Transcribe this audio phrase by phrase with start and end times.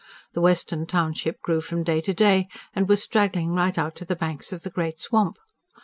[0.33, 4.15] The western township grew from day to day, and was straggling right out to the
[4.15, 5.37] banks of the great swamp.